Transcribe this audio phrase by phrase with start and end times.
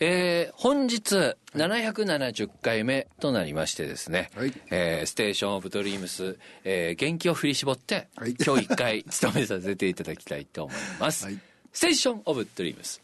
[0.00, 11.26] えー、本日770回目となりましてですね、はい、えー、ステーションオブドリームス、えー、元気を振り絞って、はい、今日一回務めさせていただきたいと思います。
[11.26, 11.38] はい、
[11.72, 13.00] ステーションオブドリームス。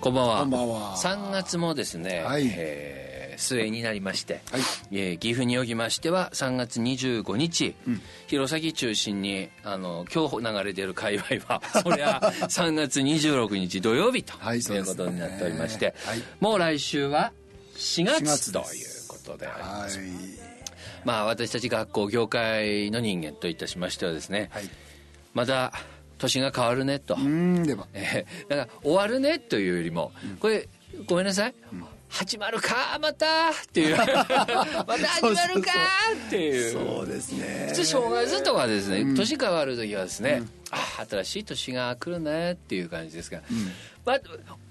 [0.00, 0.40] こんばんは。
[0.40, 0.96] こんばんは。
[0.96, 3.01] 3月もですね、はい、えー
[3.36, 4.60] 末になりまして、はい。
[4.90, 14.34] えー、岐阜におきましては3月25日、うん、弘前中心にあの今日流れている界隈は そりゃ3月26日土曜日と
[14.74, 17.32] いうことになっておりまして、はい、もう来週は
[17.76, 18.64] 4月という
[19.08, 19.98] ことであります。
[19.98, 20.08] はい、
[21.04, 24.68] まあ私たち学校業界の人間といたしましてはですね、はい、
[25.34, 25.72] まだ
[26.18, 27.16] 年が変わるねと。
[27.16, 27.86] うんでも。
[27.94, 30.68] えー、だから終わるねというよりも、これ
[31.06, 31.54] ごめんなさい。
[31.72, 33.50] うん始まるかまた。
[33.50, 33.96] っていう。
[33.96, 35.70] また始まるか
[36.26, 36.72] っていう。
[36.72, 37.66] そうですね。
[37.70, 43.72] 普通正月とかですね、うん、年変わる時はですね、うん、ああ新しい年が来るねっていう感じですが、うん、
[44.04, 44.20] まあ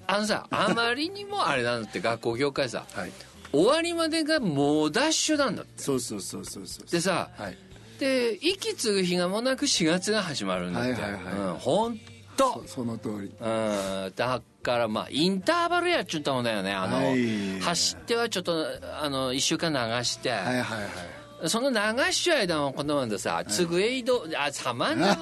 [0.05, 3.11] あのさあまりにもあれなんだって学校業界さ、はい、
[3.51, 5.81] 終わりまでがもうダッシュなんだって。
[5.81, 6.91] そうそうそうそうそう。
[6.91, 7.57] でさ、はい、
[7.99, 11.99] で息継ぐ日がもなく4月が始まるんだって、はいはいはい、うん、本
[12.37, 13.31] 当その通り。
[13.39, 14.13] うん。
[14.15, 16.73] だからまあインターバルやっちゅったもんだよね。
[16.73, 18.65] あの、はい、走ってはちょっと
[19.01, 20.61] あの1週間流して、はいはいはい。
[21.49, 21.77] その流
[22.11, 25.17] しちゃう間もこのままでさ、つぐえ移動、あ、さまんな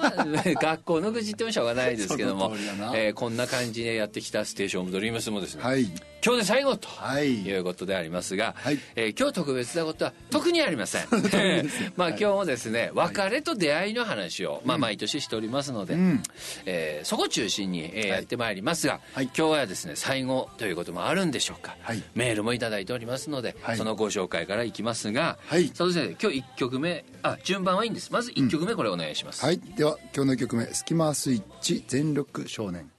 [0.60, 2.52] 学校の口ってもしょうがないですけども、
[2.94, 5.90] えー、こんな感じでやってきたステーションオブドリームスもですね、はい、
[6.22, 6.88] 今日で最後と
[7.22, 7.60] い。
[7.60, 11.02] うことでありますが、はい、えー、今日特別なことは特にありません。
[11.96, 16.22] まあ今日もですね、別れと出会いの話を、まあ毎年しておりますので、うん、
[16.66, 21.76] えー、そこ中心に、えー、やってまいりますが、はい、今日はですね、最後ということもあるんでしょうか。
[21.82, 28.12] はい、メールもいただいておりますので、そのご紹介からいきますが、はい、そうですね、今日1曲目、あ、順番はいいんです。
[28.12, 29.42] まず1曲目これお願いします。
[29.42, 32.90] うん、はい、では今日の曲目、スキマースイッチ全力少年。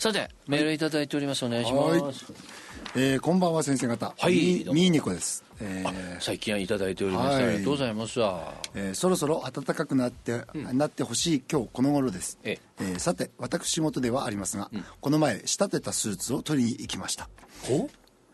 [0.00, 1.44] さてメールいただいております。
[1.44, 2.32] お願いします、
[2.96, 4.14] えー、こんばんは先生方。
[4.18, 4.32] はい。
[4.32, 8.18] ミーニコです、えー、最近はいただいております、はい、ありがとうございます。
[8.18, 12.38] わ、えー、そろそろ暖かくなって、うん、なってほしい今日この頃です。
[12.44, 12.82] ええ。
[12.94, 17.28] ー、さて私事ではありますが、うん、この前仕立てたスーツを取りに行きました。
[17.68, 17.90] ほ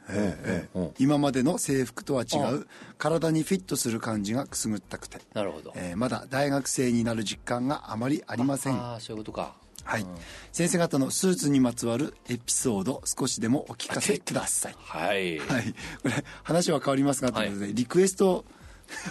[0.08, 5.18] ええ今までの制服とは違う体にフィットする感じがくすぐったくて。
[5.34, 8.80] なるほど、えー、まだ大学生になる実感があまりありません。
[8.80, 10.08] ああそういうことかはい、うん、
[10.52, 14.74] 先生方のスーツにまつわるエピソード少しでもお聞かせください。
[14.78, 18.44] はい、はい、これ話は変わりますが、はい、リクエスト。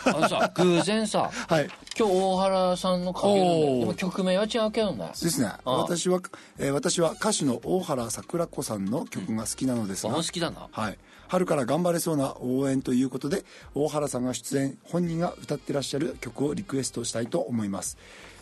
[0.05, 1.67] あのさ 偶然さ、はい、
[1.99, 5.09] 今日大原さんのかけるんでも曲名は違うけどね。
[5.09, 5.51] ですね。
[5.65, 6.21] 私は、
[6.57, 10.49] えー、私は歌手の大原桜子さんの曲が好きなのですが、うん、好きだ。
[10.49, 10.97] なはい。
[11.27, 13.43] 春から頑張れそうな応援ということで
[13.73, 17.97] 大原さんが出演本人が歌ってらっしゃる曲をリクエストしたいと思います、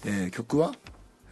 [0.05, 0.73] えー、曲は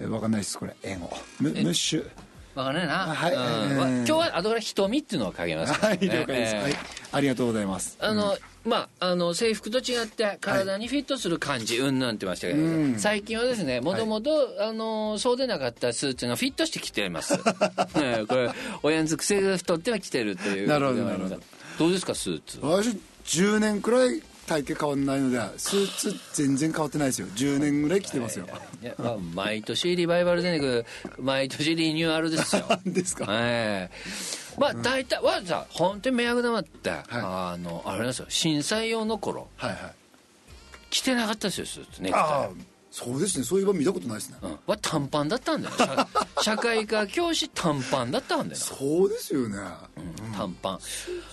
[0.07, 0.75] わかんないですこれ。
[0.83, 1.09] 英語。
[1.39, 2.09] ムムッシュ。
[2.55, 6.73] わかんないな、はい、今日は後から瞳っていうのをかけます、はい了解です、はい、
[7.13, 7.97] ありがとうございます。
[8.01, 17.43] あの、まあ、あの制服と違って体にフィットする感じ、うんなんてましたけど、最近はですねもともとそうでなかったスーツがフィットしてきています、ね、
[18.27, 18.51] これ
[18.83, 20.67] 親の癖が太ってはきてるという。
[20.67, 21.39] なるほどなるほど。
[21.79, 27.27] どうですかスーツ私10年くらい体型変わんないのでスーツ全然変わってないですよ。
[27.27, 28.47] 10年ぐらい着てますよ、
[28.81, 30.85] いやまあ、毎年リバイバルでねく
[31.19, 32.65] 毎年リニューアルですよ。
[32.85, 33.25] ですか。
[33.29, 34.55] ええ。
[34.57, 38.25] ー、まあ大体はさ本当に迷惑玉って、はい、あのあれなんですよ。
[38.29, 39.79] 震災用の頃、はいはい、
[40.89, 43.45] 着てなかったですよスーツネクタイそうですね。
[43.45, 45.75] そういえば見たことないですね、うん、は短パンだったんだよ
[46.41, 48.59] 社会科教師短パンだったんだよ。
[48.59, 49.57] そうですよね、
[49.97, 50.79] うん、短パン。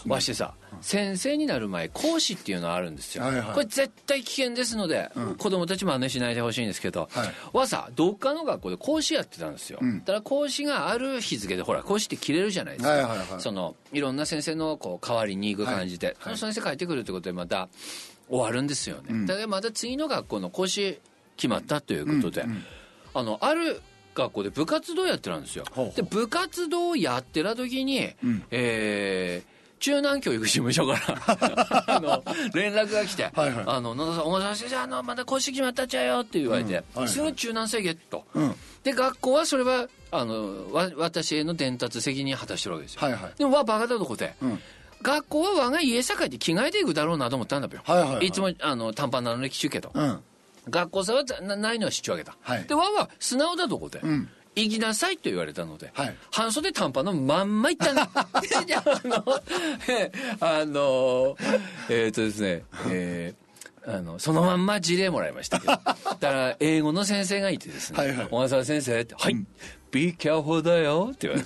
[0.06, 16.16] わしてさ、先生になる前講師っていうのがあるんですよ、はいはい、これ絶対危険ですので、うん、子供たち真似しないでほしいんですけど、はい、わさどっかの学校で講師やってたんですよ、うん、だから講師がある日付でほら講師って切れるじゃないですか、はいはいはい、そのいろんな先生のこう代わりに行く感じで、はい。
[16.20, 17.68] はい、その先生帰ってくるってことでまた
[18.28, 20.98] 終わるんですよね、うん、だからまた次の学校の講師
[21.38, 22.64] 決まったということで、うんうん、
[23.14, 23.80] あのある
[24.14, 25.64] 学校で部活動やってたんですよ。
[25.96, 36.74] で部活動やってた時に、うん、えー中南教育事務所から あの連絡が来て「はいはい、あの野田さんお前先生あのまだ公式決まったっちゃうよ」って言われて、うん。
[36.74, 44.60] はいはい、すぐ中南生ゲット、うん、で学校はそれはあのわ私への伝達責任果たしてるわけですよ、はいはい、でもわバカだとこで、うん。
[45.00, 50.20] 学校は我が家社会で着替えていくだろうなと思ったんだよ、はいはいはい、いつもあの短パンなのに着ちゅうけど、うん、
[50.68, 51.24] 学校さは
[51.56, 58.26] ないのは知っちゅうわけだ、はい、でわは素直だとこで、うん、行きなさいと言われたので、はい、半袖短パンのまんま行ったんだ あ
[59.04, 59.24] の
[60.40, 61.36] あの
[61.88, 63.47] えー、っとですね、えー
[63.90, 65.72] あのそのまんま事例もらいましたけど。
[65.82, 69.46] だから英語の先生がいてですね「はいはい、小笠原先生」って「はい、うん。
[69.90, 71.42] be careful だよって言わ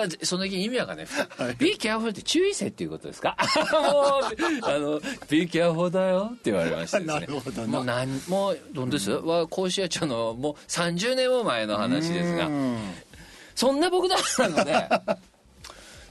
[0.00, 0.18] れて。
[0.24, 3.36] その時意味わかんない、はい、be careful って注意せっていうことですか？
[3.72, 7.14] もうあの be careful だよって言われましたですね。
[7.14, 9.10] なるほどもうなんもうどんです？
[9.10, 12.48] は甲子園ちゃんのもう30年も前の話ですが。
[13.54, 14.88] そんな僕だったので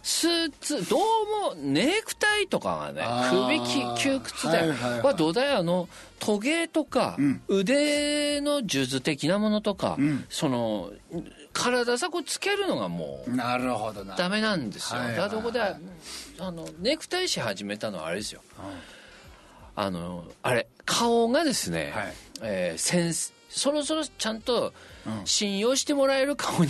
[0.04, 1.00] スーツどう
[1.56, 3.60] もネクタイとかがね首
[3.98, 5.88] 窮屈で、はいはい、は土台あの
[6.20, 10.92] トゲとか、うん、腕の数珠的なものとか、うん、その
[11.54, 14.16] 体さこうつけるのがもうなるほどな。
[14.16, 15.62] ダメなんですよ、はいはいはい、だからここで
[16.40, 18.42] あのネクタイし始めたのはあれですよ、
[19.76, 22.14] あのあれ顔がですね、はい。
[22.42, 24.74] えー、センスそろそろちゃんと
[25.26, 26.70] 信用してもらえる顔に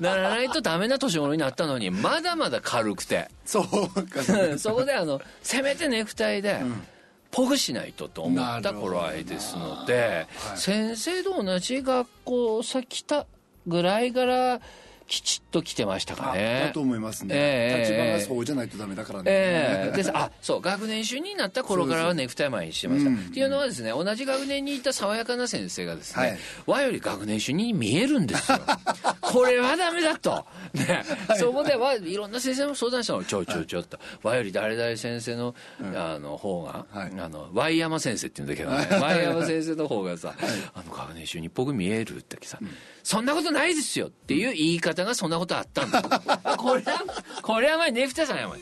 [0.00, 3.28] ならないとダメな年頃になったのに まだまだ軽くて。
[3.44, 4.22] そうか。
[4.58, 6.86] そこであのせめてネクタイで、うん。
[7.30, 13.26] ポグしないとと思った頃合いですので、はい、先生と同じ学校さ来た
[13.66, 14.60] ぐらいから
[15.06, 16.64] きちっと来てましたかね。
[16.66, 17.34] だと思いますね。
[17.36, 19.24] えー、立場がそうじゃないとダメだからね。
[19.28, 23.10] えー、であそう学年主任になった頃からはネクタイ前にしてました。
[23.10, 28.58] うん、っていうのはですね同じ学年にいた爽やかな先生がですね、はい、和より学年主任に見えるんですよ。
[29.20, 30.44] これはダメだと。
[30.74, 31.04] ね、
[31.38, 33.24] そこではいろんな先生も相談したの。
[33.24, 33.98] ちょちょちょっと。
[34.22, 35.54] 和より誰々先生の,、
[35.94, 39.00] あの方が、はい、あのワイヤマ先生って言うんだけどね。
[39.00, 40.34] ワイヤマ先生の方がさ、
[40.74, 42.68] あの学年主任っぽく見えるってさ、うん。
[43.02, 46.02] そんなことないですよっていう言い方がそんなことあったんだ
[46.56, 47.04] これは
[47.42, 48.58] これは前ネクタイさんやもん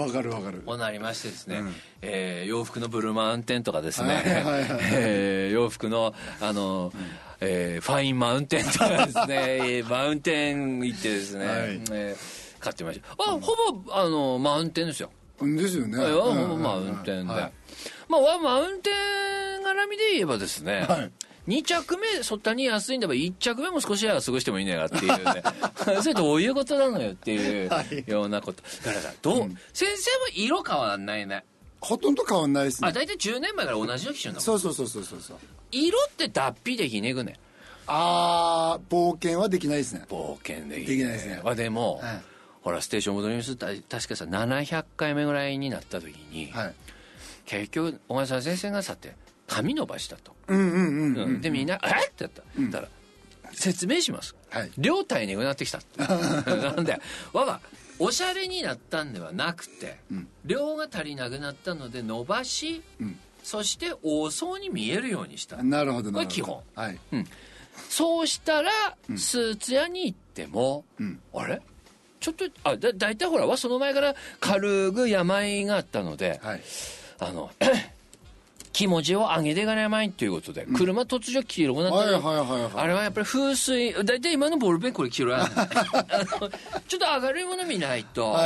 [0.00, 0.62] わかるわかる。
[0.64, 4.22] こうなりましてですね、うん、えー、洋服のブルーマウンテンとかですね、
[4.92, 7.00] えー、洋服のあの、うん、
[7.40, 9.82] えー、ファインマウンテンとかですね。
[9.88, 11.56] マウンテン行ってですね、はい、
[11.92, 13.08] えー、買ってました。
[13.22, 13.40] あ、ほ
[13.72, 15.10] ぼあのマウンテンですよ。
[15.42, 17.52] ですよね、はい、ほぼマウンテンで、はい、
[18.08, 21.10] まあマウンテン絡みで言えばですね、はい
[21.50, 25.42] 2着目そったに安いんだば1着目も少しは過ごしてもいいんだよっていうね。
[26.00, 27.70] それどういうことなのよっていう
[28.06, 31.44] ようなこと、だからさどう、うん、先生も色変わんないね。
[31.80, 32.88] ほとんど変わんないですね。
[32.88, 34.40] あ大体10年前から同じの機種なの。
[34.40, 35.38] そうそうそうそうそう
[35.72, 37.38] 色って脱皮でひねぐね。
[37.86, 40.04] ああ冒険はできないですね。
[40.08, 41.40] 冒険できできないですね。
[41.44, 42.22] あでも、はい、
[42.62, 43.56] ほらステーション戻ります。
[43.56, 46.74] 確かさ700回目ぐらいになった時に、はい、
[47.46, 49.14] 結局小川さん先生がさて
[49.50, 50.32] 髪伸ばしたと。
[50.46, 52.42] でみんな「えっ?」ってやった。
[52.56, 52.88] うん、だか
[53.44, 54.36] ら説明します。
[54.48, 55.80] はい、量体にくなってきた。
[55.98, 57.00] なんで
[57.32, 57.60] わが
[57.98, 65.60] おしゃれになったんではなくて、うん、量が足りなくなったので伸ばし、うん、そして多そうに見えるようにした。
[65.62, 66.62] なるほどこれ基本。
[66.76, 67.26] はいうん、
[67.88, 68.70] そうしたら、
[69.16, 70.84] スーツ屋に行っても、
[71.34, 71.60] あれ？
[72.20, 76.62] ちょっとあだ大体ほらはその前から軽く病があったので、はい、
[77.18, 77.50] あの
[78.72, 85.44] 気持ちを上げていかない前にということで、車突如黄色くなった、はいはいはいあれはやっぱり風水大体今のボールペンこれ黄色や
[86.88, 88.36] ちょっと明るいもの見ないと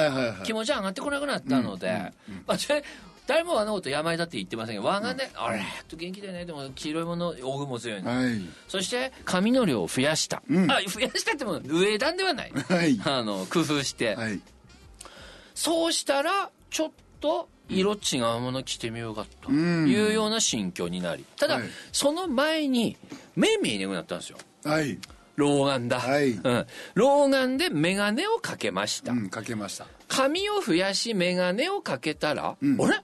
[0.44, 2.12] 気持ち上がってこなくなったので、
[2.46, 2.58] まあ、
[3.26, 8.10] 誰もあのこと病だって言ってませんけど、我がね、あれと元気でね、でも黄色いもの、大雲強いの。
[8.10, 10.42] はい、そして、髪の量を増やした。
[10.48, 12.52] うん、あ、増やしたっても、上段ではない。
[12.52, 14.14] はい、あの、工夫して。
[14.14, 14.40] はい、
[15.54, 16.90] そうしたら、ちょっ
[17.20, 19.50] と、色違うもの着てみようかと。
[19.50, 21.25] いうような心境になり。
[21.37, 22.96] ただ、はい、その前に
[23.36, 24.38] 目見えなくなったんですよ。
[24.65, 24.98] はい。
[25.36, 26.31] 老眼だ、はい。
[26.31, 29.86] うん、老眼で眼鏡をかけました、うん、かけました。
[30.06, 32.96] 髪を増やし眼鏡をかけたら、うん、あれ？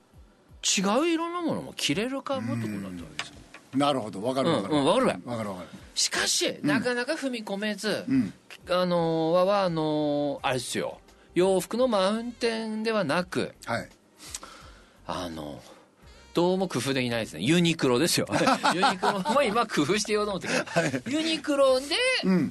[0.63, 3.35] 違う色のものも着れるかもってことだったわけですよ。
[3.75, 4.23] なるほど。
[4.23, 5.15] わかるわかる、うん、分かるわ。
[5.15, 5.69] かるわかる。
[5.95, 8.05] しかし、なかなか踏み込めず、
[8.69, 11.01] あのははあのあれですよ。
[11.35, 13.89] 洋服のマウンテンではなく、はい、
[15.13, 15.61] あの
[16.33, 17.41] どうも工夫できないですね。
[17.43, 18.27] ユニクロですよ。
[18.73, 21.87] ユニクロも今工夫してようと思ってはい、ユニクロで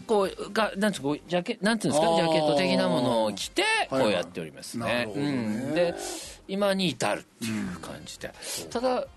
[0.06, 2.16] こうがなんつうジャケなんていうんですか？
[2.18, 5.08] ジャケット的なものを着てこうやっておりますね。
[5.16, 5.96] うん、で
[6.50, 9.08] 今に至るっていう感じで、うん、ただ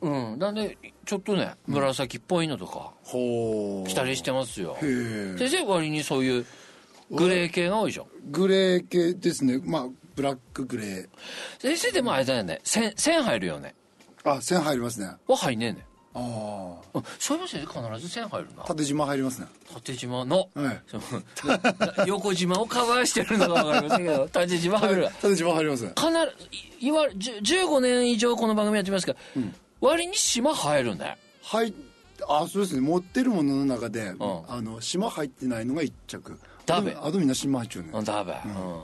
[0.00, 0.38] うん。
[0.38, 6.46] なんでちょっとね紫っぽいのとか着たりしてますよ、先生割にそういう
[7.10, 8.08] グレー系が多いでしょ？
[8.30, 9.60] グレー系ですね。
[9.62, 11.08] まあブラックグレー。
[11.58, 12.60] 先生でもあれだよね。
[12.64, 13.74] 線線入るよね。
[14.24, 15.16] あ線入りますね。
[15.26, 15.86] は入んねえね。
[16.14, 18.64] ああそういう先生必ず線入るな。
[18.64, 19.46] 縦縞入りますね。
[19.72, 20.82] 縦縞の、はい、
[22.06, 25.08] 横縞をカバーしてるのか分かりませんけど縦縞入る。
[25.22, 25.92] 縦縞入りますね。
[25.96, 31.16] 必ずいわ15年以上この番組やってますから、うん、割に島入るね。
[31.42, 31.72] はい
[32.28, 32.82] あそうですね。
[32.82, 38.04] 持ってるものの中で、うん、あの島入ってないのが1着ダベあとみんな島入っちゃうね。
[38.04, 38.80] ダベ、うん、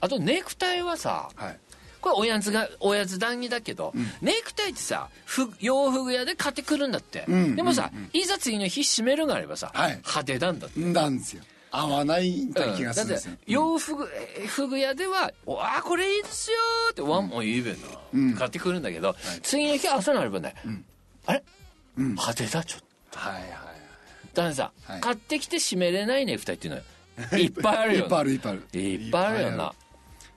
[0.00, 1.58] あとネクタイはさ、はい、
[2.00, 5.08] これおやつがおやつ談義だけど、ネクタイってさ
[5.60, 10.80] 洋服屋で買ってくるんだって、でもさ、いざ次の日締めるがあればさ、派手なんだって。
[10.80, 11.42] なんですよ。
[11.72, 14.06] 合わない気がするんですよ、洋服
[14.46, 16.56] 服屋では「わあこれいいですよ」
[16.92, 20.54] ってワンも言えべんな、買ってくるんだけど、次の日朝になればね、
[21.26, 21.42] あれ、
[21.96, 22.80] 派手だちょっ
[23.10, 23.18] と。
[23.18, 23.50] はいはい
[24.32, 26.84] だからさ、買ってきて締めれないね二人っていうのは
[27.38, 28.78] いっぱいあるよいっぱいあるいっぱいある。
[28.78, 29.74] いっぱいあるよな。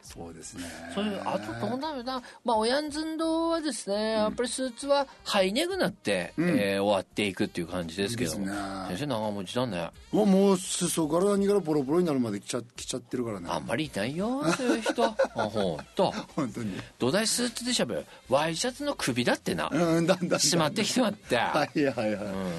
[0.10, 0.64] そうですね。
[0.96, 2.22] それあとどうなるな。
[2.44, 8.48] まあ親んずんどはですね、やっぱりスーツはハイネグなって、うん、えー、終わっていくっていう感じですけど、ね、
[8.88, 13.50] 先生長持ちだねもうもう裾から何からボロボロになるまで来ちゃ来ちゃってるからね。
[13.52, 15.06] あんまりいないよそういう人。
[15.06, 16.74] あほんと本当に。
[16.98, 21.36] 土台スーツでしゃべるワイシャツの首だってな、うん、だんだんしまってきてまって。
[21.36, 22.52] はいはいはい、うん、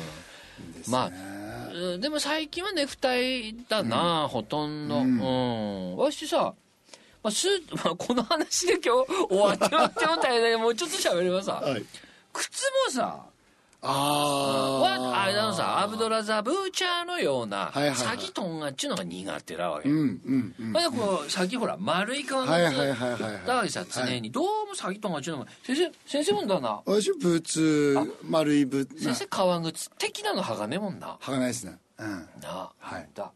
[0.87, 1.30] まあ
[1.99, 4.97] でも最近はネクタイだな、うん、ほとんど。
[4.99, 5.97] うん。
[5.97, 6.55] わしさ、
[7.23, 11.55] まあ、スー まあ、この話で今日終わってま っても大変だけど、もうちょっと喋りますさ。
[11.55, 11.85] はい、
[12.33, 13.25] 靴もさ、
[13.83, 24.31] あああれだのさアブドラザ・ブーチャーのような詐欺トンガっちゅうのが苦手なわけ、うんうんうん、まあ、こう先ほら丸い革の靴だわけさ常に。
[24.31, 29.03] どうも詐欺トンガっちゅうのが先生先生もんだな私ブーツ丸いブーツ。
[29.03, 31.17] 先生革靴的なの剥がねもんな。
[31.21, 31.79] 剥がないですね。
[31.99, 32.09] うん。
[32.09, 33.33] なあ、はい、だ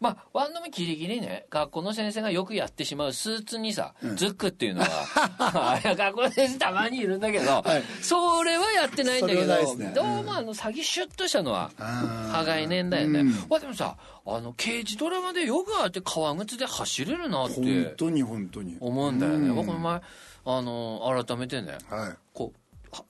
[0.00, 13.20] まあ、ワンドもギリギリね、学校の先生がよくやってしまうスーツにさ、うん、ズックっていうのは、 学校の先生たまにいるんだけど、はい、それはやってないんだけど、ね、どうもあの、詐欺シュッとしたのは、歯がいねえんだよね。
[13.20, 17.54] うん、まあでもさ、あの、刑事ドラマでよくあって革靴で走れるなって。
[17.54, 18.76] 本当に本当に。
[18.80, 19.52] 思うんだよね。
[19.52, 20.00] 僕、うん、前、
[20.48, 22.58] あの、改めてね、はい、こう、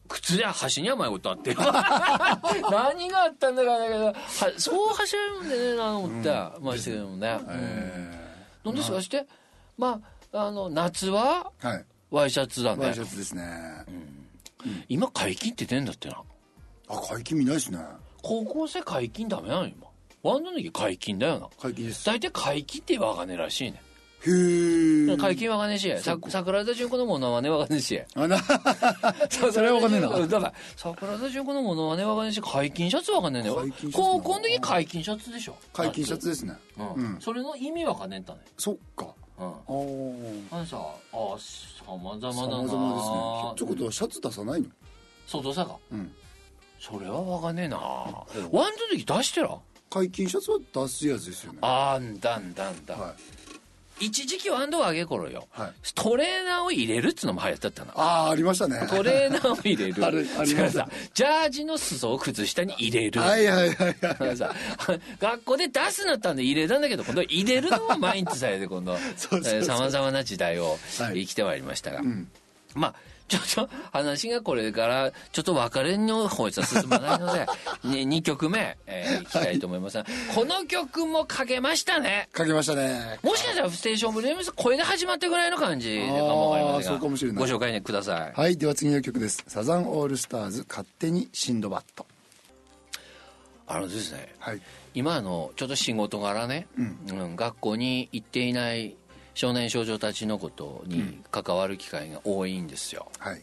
[0.08, 1.54] 靴や橋には前ことあって。
[2.70, 4.14] 何があったんだかだけど
[4.58, 8.10] そう走れるんでねなと思って、うん、ましてけどもね、うん、
[8.64, 9.26] なんですかして、
[9.76, 10.16] まあ。
[10.32, 11.50] あの夏は？
[12.10, 12.84] ワイシャツだね。
[12.84, 13.42] ワイシャツですね、
[13.88, 13.90] う
[14.68, 16.20] ん、今解禁って出んだってな。
[16.88, 17.78] あ解禁見ないですね。
[18.22, 19.86] 高校生解禁ダメなの今。
[20.22, 21.48] ワンドの時解禁だよな。
[21.60, 22.04] 解禁です。
[22.04, 23.80] 大体解禁って言わかねらしいね
[24.24, 25.16] へえ。
[25.16, 25.92] 解禁わかねえし、
[26.28, 28.00] 桜田淳子のものはねわかねえし。
[28.14, 28.38] あな、
[29.30, 30.08] それはわかんねえな。
[30.08, 33.50] だから、桜田淳子のものはねわかねえし、解禁シャツわかんねえね。
[33.92, 35.56] 高校の時解禁シャツでしょ。
[35.72, 36.56] 解禁シャツですね。
[36.78, 37.18] うん。
[37.20, 38.40] それの意味わかんねえんだね。
[38.58, 39.14] そっか。
[39.38, 39.46] うん。
[39.68, 40.14] お
[40.50, 40.76] あのさ、
[41.12, 41.16] あ、
[41.86, 42.34] 様々だな。
[42.34, 43.50] 様々ですね。
[43.52, 44.66] ってことはシャツ出さないの？
[45.26, 45.76] 外さが。
[45.92, 46.12] うん。
[46.80, 47.76] それはわかんねえな。
[47.78, 49.56] ワンの時出してら
[49.90, 51.58] 解禁シャツは出すやつですよね。
[51.62, 52.94] あんだんだんだ。
[52.96, 53.14] はい。
[53.98, 57.92] 一時期ワンドを上げ頃よ、はい、トレーナーを入れるっつうのも流行ったったの。
[57.94, 58.86] ああありましたね。
[58.88, 60.04] トレーナーを入れる。
[60.04, 60.88] あるありました。
[61.14, 63.20] ジャージの裾を靴下に入れる。
[63.20, 64.36] はいはいはいはい。
[64.36, 64.54] さ
[65.18, 68.98] 学校で出すなったんで入れたんだけど今度入れるのも毎日されて今度。
[69.16, 72.28] さまざまな時代を生きてまいりましたが、はいうん、
[72.74, 72.94] まあ
[73.28, 77.46] ちょっと話がこれからちょっと別れの方へ進まないので
[77.84, 82.28] 2, 曲目、えー、いきたいと思います、はい、この曲もかけましたね。
[82.32, 83.18] かけましたね。
[83.22, 87.38] もしかしたらステーションブレームス声で始まってぐらいの感じかもわかりませんがそうかもしれない。
[87.38, 88.32] ご紹介ください。
[88.32, 89.44] はいでは次の曲です。
[89.48, 92.06] サザンオールスターズ勝手にシンドバッド
[93.66, 94.60] あのですね、はい、
[94.94, 98.96] 今のちょっと仕事柄ね、うん、うん、学校に行っていない
[99.36, 103.42] 少年少女たちのことに関わる機会が多いんですよ、はい、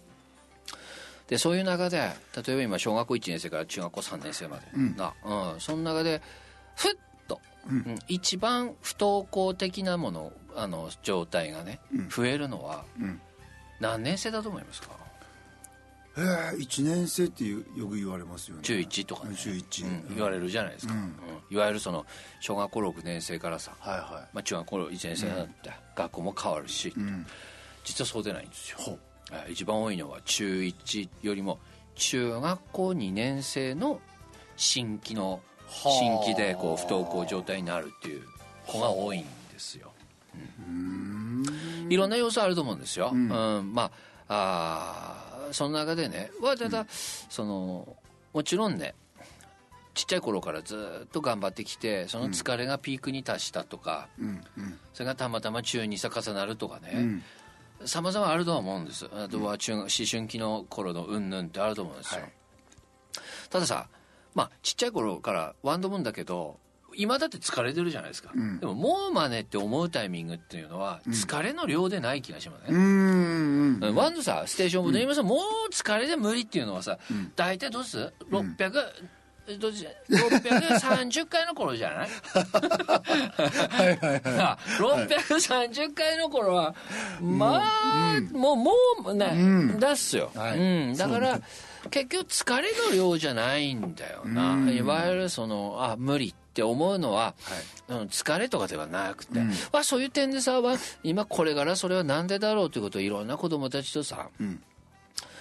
[1.27, 2.11] でそういう中で
[2.45, 4.63] 例えば今小学校1年生から中学校3年生まで
[4.97, 5.13] な、
[5.53, 6.19] うん、その中で
[6.75, 6.91] ふっ
[7.27, 12.85] と、うん、一番不登校的なものあの状態がね、増えるのは、
[13.79, 15.02] 何年生だと思いますか？
[16.15, 18.61] えー、1年生ってよく言われますよね。
[18.61, 21.15] 中1とか、ね、中1、うん、言われるじゃないですか、うん、
[21.49, 22.05] いわゆるその
[22.39, 24.09] 小学校6年生からさ、はいはい。
[24.33, 26.93] まあ、中学校1年生になって、学校も変わるし、
[27.83, 28.99] 実はそうでないんですよ。
[29.49, 31.59] 一番多いのは中1よりも
[31.95, 33.99] 中学校2年生の
[34.55, 38.21] 新規の新規でこう不登校状態になるっていう
[38.67, 39.91] 子が多いんですよ、
[40.67, 41.43] うん、
[41.89, 43.91] いろんな要素あると思うんですよ、うん、うん、まあ
[44.27, 46.87] あその中でねはただ、うん、
[47.29, 47.95] その
[48.33, 48.95] もちろんね
[49.93, 54.41] ちっちゃい頃からずっと頑張ってきてその疲れがピークに達したとか、うん
[54.93, 57.23] それがたまたま中2さ重なるとかね
[57.85, 59.09] さまざまあるとは思うんです。
[59.11, 62.31] あとは中思春期の頃のうんぬんってあると思うんですよ、はい、
[63.49, 63.87] たださ
[64.33, 66.57] まあちっちゃい頃からワンドムーンだけど
[66.95, 75.39] 今だって疲れてるじゃないですか、うん、でももう真似って思うタイミングっていうのは疲れの量でない気がしますね、うん、ワンのさステーション部で言いますと、もう
[75.71, 76.97] 疲れで無理っていうのはさ、
[77.35, 78.71] 大体どうす ?600、
[79.47, 82.09] 630回の頃じゃない？
[83.69, 86.75] はいはい、はい、630回の頃は
[87.21, 88.71] まあ、うん、もうも
[89.07, 89.37] うね、う
[89.75, 91.41] ん、出すよ、はい、うん、だから
[91.91, 97.33] 結局疲れの量じゃないんだよな、いわゆるそのあ無理って思うのは、
[97.89, 100.61] はい、疲れとかではなくて、うん、まあ、そういう点でさ
[101.03, 104.61] 今これからそれは何でだろうということをいろんな子供たちとさ、うん。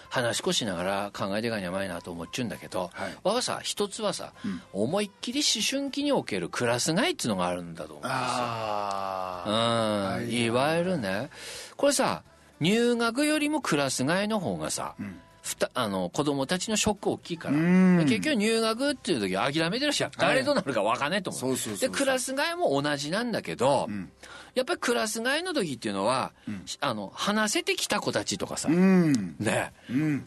[0.08, 8.16] 話し越しながら考えていかにゃまいなと思っちゅうんだけど、はい、わがさ一つはさ、うん、思いっきり思春期におけるクラス外っていうのがあるんだと思うんですよ。
[8.18, 11.30] あうん、いわゆるね。
[11.78, 12.24] これさ
[12.60, 17.56] 入学よりもクラス外の方がさ、うんふたあの子供たちのショック大きいから。
[17.56, 24.10] 結局入学っていう時諦めてるし誰となるか分かんないと思う,、でクラス替えも同じなんだけど、うん、
[24.54, 29.72] やっぱりクラス替えの時っていうのは、うん、あの話せてきた子たちとかさ、うん、ね、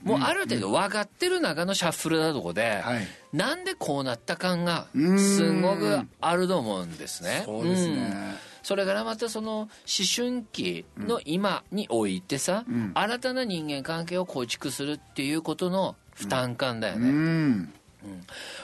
[0.03, 7.43] もうある程度分かってる中のシャッフルなとこで、はい、なんでこうなった感がすごくあると思うんですね。
[7.45, 9.69] そうですね、それからまたその思
[10.15, 17.07] 春期の今においてさ、うん、新たな人間関係を構築するっていうことの負担感だよね。
[17.07, 17.71] うん、うん、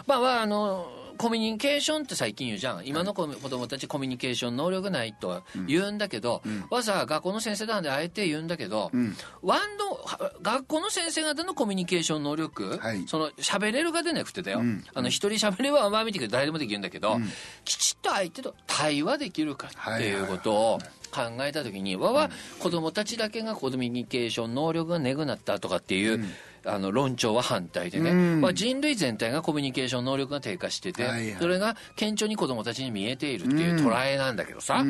[0.08, 0.88] まあまああの
[1.22, 2.88] コミュニケーションって最近言うじゃん。
[2.88, 10.04] 今の子供たちコミュニケーション能力ないとは言うんだけど、うん、わざわざ学校の先生なんであえて言うんだけど、うん、ワンド
[10.42, 17.20] 学校の先生方のコミュニケーション能力、はい、その喋れるが出なくてだよ、うん、あの一人喋ればまあ見てくれ誰でもできるんだけど、
[17.66, 20.80] きちっと相手と対話できるかっていうことを、
[21.12, 26.26] 考えた時にわは子供たちだけがコミュニケーション能力がねぐなったとかっていう、
[26.66, 34.84] あの論調は反対でね、まあ、人類全体がコミュニケーション能力が低下してて、はいはい、それが顕著に子どもたちに見えているっていう捉えなんだけどさ、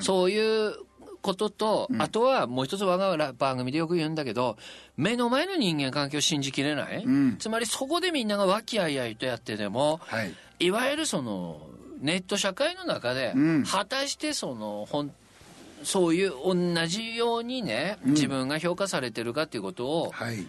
[0.00, 0.74] そういう
[1.22, 4.56] ことと、あとはもう一つ我が番組でよく言うんだけど
[4.96, 11.60] 目の前の人間関係を信じきれない、うん、つまりそこでみんなが和気あいあいとやってでも、はい、いわゆるその
[12.00, 13.34] ネット社会の中で、
[13.70, 15.12] 果たしてその本
[15.82, 20.46] そういう同じようにね、自分が評価されてるかっていうことを、はい、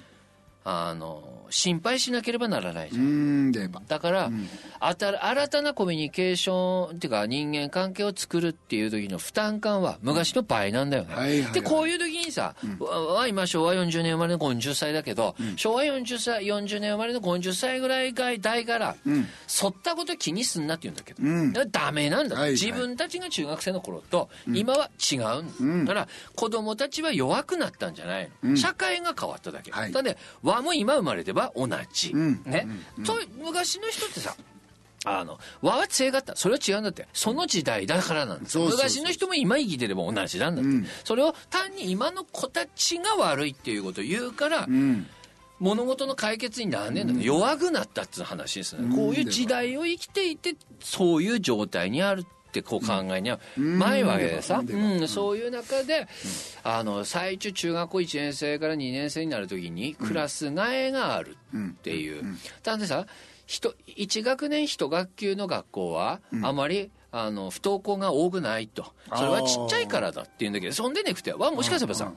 [0.64, 3.52] あの心配しなければならないじゃん。
[3.52, 4.48] だから、うん、
[4.80, 25.94] 新たなコミュニケーションっていうか人間関係を作るっていう時の負担感は昔の倍なんだよね、はいはいはい、でこういう時にさ、うん、は今昭和40年生まれの50歳だけど、うん、昭和40歳40年生まれの50歳ぐらいが大から、うん、そったこと気にすんなって言うんだけど、うん、ダメなんだ、はいはい、自分たちが中学生の頃と今は違う、だ。
[25.94, 32.68] から子供たちは弱くなったんじゃないの、社会が変わっただけ、はい、だって和も今生まれてば同じ、ね、
[33.04, 34.36] そう昔の人ってさ
[35.04, 36.36] あの和は強かった。
[36.36, 37.08] それは違うんだって。
[37.12, 45.08] その時代だからなんです昔の人も今生きてれば同じなんだって、うん、それを単に今の子たちが悪いっていうことを言うから、うん、
[45.60, 55.08] 物事の解決になんねんだ、うん、弱くなったっていう話ですね、こういう時代を生きていてそういう状態にあるってこう考えにはないわけでさ、うん。
[55.08, 56.08] そういう中で、
[56.64, 62.24] あの最中中学校1年生から2年生になる時にクラス替えがあるっていう。
[62.64, 63.06] だってさ
[63.48, 68.94] 1学年1学級の学校はあまり、あの不登校が多くないと。
[69.16, 72.12] それはちっちゃいからだって言うんだけどそんでねくてはもしかすればさ、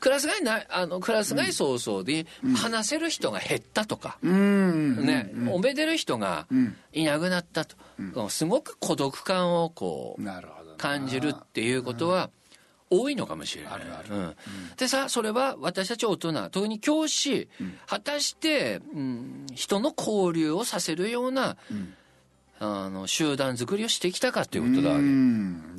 [0.00, 6.46] クラス外なあのクラス外早々で話せる人が減ったとか、うん、ね、うん、おめでる人が
[6.92, 12.30] いなくなったと、うん、すごく孤独感をこう感じるっていうことは
[12.90, 13.72] 多いのかもしれない。
[13.74, 14.14] あるある。
[14.14, 14.36] うん、
[14.76, 17.48] でさそれは私たち大人特に教師、
[17.86, 21.56] 果たして、うん、人の交流をさせるような、
[22.60, 25.02] あの集団作りをしてきたかっていうことだわけ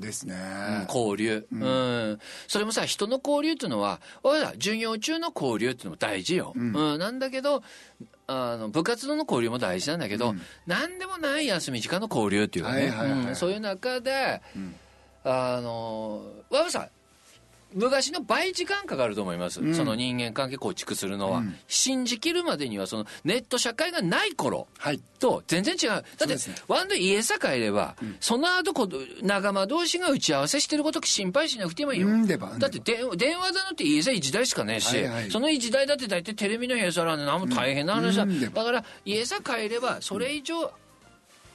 [0.02, 1.68] ですね、うん、交流、うん、う
[2.14, 4.00] ん、それもさ人の交流っていうのは
[4.54, 7.64] 授業中の交流っていうのも大事よ、うん、うん、なんだけど
[8.28, 14.42] あの部活動の交流も大事なんだけど、うん、何でもない休み時間の交流っていうかね、はいはいはい、そういう中で、
[15.24, 16.90] あのわざさ
[17.74, 24.68] 昔の倍時間かかると思います、うん、その人間関係構築するのは、うん、信じきるまでにはそのネット社会がない頃
[25.20, 28.90] と全然違う、はい、だって、ね、ワンド家さ帰れば、うん、その後こ
[29.22, 32.08] 仲間同士が打ち合わせしてること心配しなくてもいいよ、
[32.58, 40.72] だって電話だのって家さ一台しかねえし、はいはい、その一台だって大体テレビの部屋さら何も大変な話だ、だから家さ帰ればそれ以上、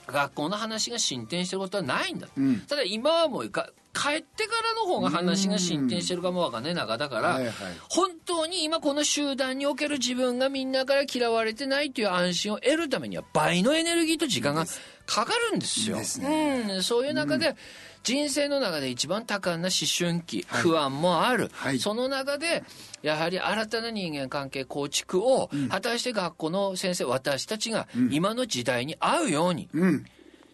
[0.06, 2.28] 学校の話が進展してることはないんだ、
[2.68, 3.50] ただ今はもう
[3.94, 6.74] 帰ってからの方が話が進展してるかもわかんない。
[6.74, 7.40] 中だから、
[7.88, 14.66] 本当に今この集団における自分がみんなから嫌われてないという安心を得るためには倍のエネルギーと時間が
[15.06, 16.02] かかるんですよ。
[16.02, 17.56] すね、うん、そういう中で、うん。
[18.04, 22.62] 人生の中で一番多感な思春期、はい、不安もある、はい、その中で
[23.02, 30.04] やはり新たな人間関係構築を、果たして学校の先生私たちが今の時代に合うように、うん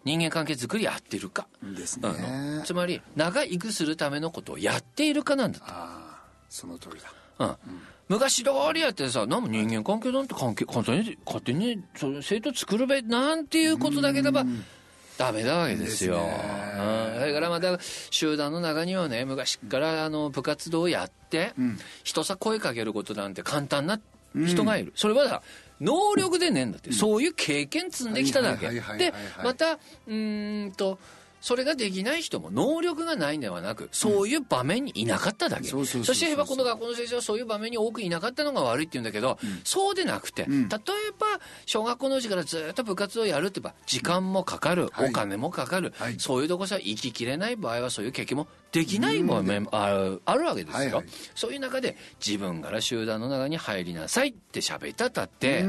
[0.03, 1.47] 人間関係づくりやってるか。
[1.61, 2.09] ですね。
[2.65, 5.65] つまり、長生きするためのことをやっているかなんだと。
[5.67, 7.13] ああ、その通りだ。
[7.39, 7.47] うん。
[7.47, 7.57] うん、
[8.09, 14.43] 昔通りやってさ、なんも人間関係なんて関係、簡単に、勝手に、その生徒作るべ、なんていうことだけでば、
[15.17, 16.15] ダメなわけですよ。
[16.15, 17.19] うん。
[17.19, 17.77] だからまた、
[18.09, 23.99] 集団の中にはね、昔からあの部活動をやって、うん、人さ声かけることなんて簡単な
[24.35, 24.87] 人がいる。
[24.87, 25.43] うん、それはさ、
[25.81, 28.69] 能力でねえんだって、そういう経験積んできただけ。
[28.69, 29.13] で、
[29.43, 30.99] また、うんと、
[31.41, 35.67] それができない人も能力がないんではなく、そういう場面にいなかっただけ。
[35.67, 40.79] そしてこの学校の先生はそういう場面に多くいなかったのが悪いって言うんだけど、うん、そうでなくて、うん、例え
[41.17, 41.25] ば
[41.65, 55.63] 小学校のうちからずっと部活をやるってば、時間もかかる、お金もかかる、はい、そういうとこさ生ききれない場合はそういう経験もできない場面あるあるわけですよ、はいはい、そういう中で自分から集団の中に入りなさいって喋ったったって、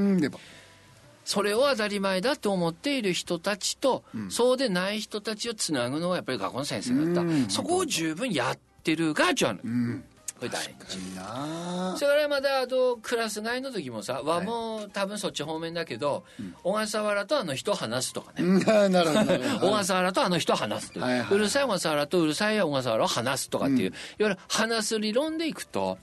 [1.24, 7.50] それを当たり前だと思っている人たちと、うん、そうでない人たちをつなぐのはやっぱり学校の先生だった。
[7.50, 9.60] そこを十分やってるがじゃん。
[9.62, 10.04] うん。
[10.42, 16.24] これ大事それからまだあとクラス替えの時もさ和も多分そっち方面だけ ど、
[16.64, 18.42] 小笠原とあの人話すとかね、
[18.88, 25.98] なるほど小笠原とあの人話すと、はいはい、うるさい小笠原とうるさい小笠原を話すとかっていう、いわゆる話す理論でいくと、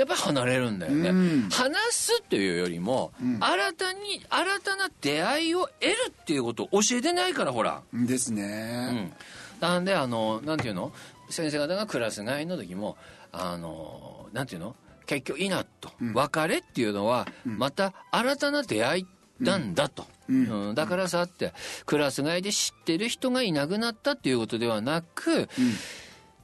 [0.00, 7.82] やっぱり離れるんだよね、うん、話すっていうよりも、うん、新たに新たな出会いを得るっていうことを教えてないからほら。
[7.92, 9.12] ですね、うん、
[9.60, 10.92] なんであのなんていうの？
[11.28, 12.96] 先生方がクラス替えの時も
[13.30, 14.74] あのなんていうの？
[15.06, 19.06] 結局いいなと、別れっていうのはまた新たな出会い
[19.40, 20.74] なんだと、うん。
[20.76, 21.52] だからさって
[21.84, 25.48] クラス替えで知ってる人がいなくなったっていうことではなく、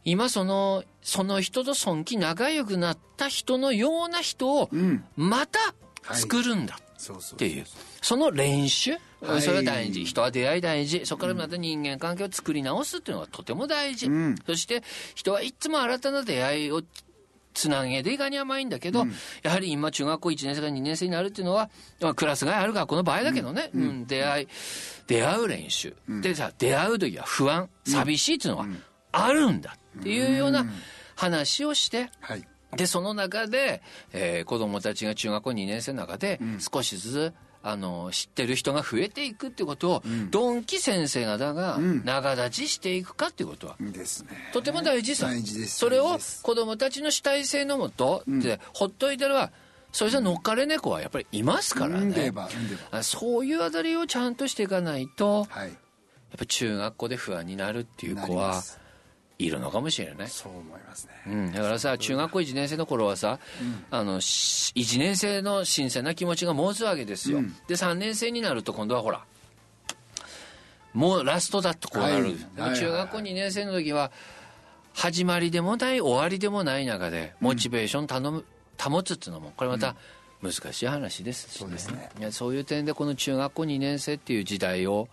[0.07, 4.71] 今そのその人と尊気仲良くなった人のような人を
[5.17, 5.59] また
[6.15, 7.65] 作るんだっていう。
[8.01, 8.93] その練習。
[9.41, 10.05] それは大事。
[10.05, 11.05] 人は出会い大事。
[11.05, 14.83] そこからまた人間関係を作り直すっていうのがとても大事、うん、そして
[15.17, 16.83] 人はいつも新たな出会いを
[17.53, 21.69] つなげでいかに甘いんだけど、うん、やはり今中学校1年生から2年生になるっていうのは、
[22.01, 24.49] まあ、クラスがある学校の場合だけどね、うん、うん、出会い
[25.09, 28.67] 出会う練習、でさ出会う時は不安寂しいっていうのは
[29.13, 30.67] あるんだっていうような
[31.15, 32.45] 話をして、はい、
[32.77, 33.83] でその中で、
[34.13, 45.27] えー、子どもたちが中学校2年生の中で少しずつ、あの知ってる人が増えていくってことを、うん、ドンキ先生方が長立ちしていくかっていうことは、うん、ですね、とても大事さ。
[45.27, 45.79] 大事です。
[45.79, 49.51] それを子どもたちの主体性のもとで、ほっといてるは
[49.91, 52.33] それじゃ乗っかれ猫はやっぱりいますからね、
[53.03, 55.77] そういうあたりをちゃんとしていかないと、はい、やっ
[56.39, 58.63] ぱ中学校で不安になるっていう子は
[59.39, 60.29] いるのかもしれない。
[60.29, 69.25] そう思いますね、うん、だからさ中学校1年生の頃はさ、うん、あの1年生の新鮮な気持ちが持つわけですよ、うん、で3年生になると今度はほら
[70.95, 74.11] もうラストだとこうなる、はい、中学校2年生の時は
[74.95, 78.45] 始まりでもない終わりでもない中でモチベーション頼む、
[78.81, 79.95] 保つっていうのもこれまた
[80.43, 82.11] 難しい話ですし、ね、そうですね。
[82.19, 85.09] いやそういう点でこの中学校2年生っていう時代を、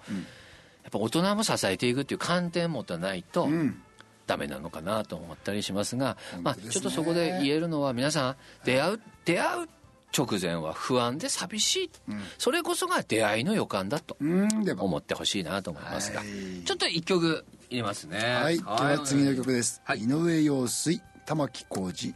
[0.83, 3.81] やっぱ大人も支えていくっていう観点を持たないと、うん
[4.27, 9.67] ダメなのかなと思ったりしますが、まあ、ちょっとそこで言えるのは皆さん出会う出会う
[10.15, 16.21] 直前は不安で寂しい、うん、それこそが出会いの予感だと思ってほしいなと思いますが、
[16.65, 18.19] ちょっと一曲入れますね。
[18.19, 18.57] はい。
[18.57, 22.13] 今日は次の曲です、はい、井上陽水玉置浩二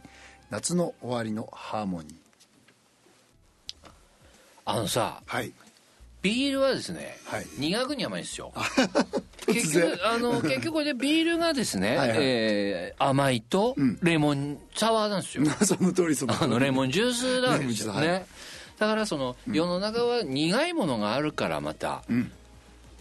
[0.50, 2.12] 夏の終わりのハーモニー。
[4.64, 5.52] あのさ、はい、
[6.22, 8.52] ビールはですね、はい、苦くに甘いんですよ
[9.52, 18.26] 結局あの 結局これでビールがですね、はえー、甘いとレモンサワーなんですよ、 その通りそのあのレモンジュースなんですよね、はい、
[18.78, 22.32] だからその、世の中は苦いものがあるからまた、うん、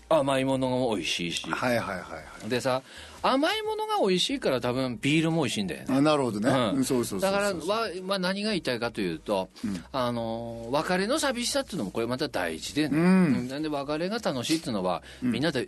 [0.09, 2.81] 甘いものが美味しいし、はいはいはいはい、でさ
[3.21, 5.97] 甘いものが美味しいから多分ビールも美味しいんだよね。
[5.97, 15.67] あなるほどね、うん、そうそうだからは、まあ、何が言いたいかというと、うん、あの別れの寂しさっていうのもこれまた大事でね、うん、なんで別れが楽しいっていうのは、みんなで